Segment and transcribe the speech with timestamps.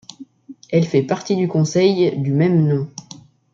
[0.71, 2.87] Elle fait partie du conseil du même nom.